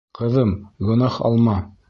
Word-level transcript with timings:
Ҡыҙым, 0.19 0.53
гонаһ 0.89 1.21
алма! 1.31 1.59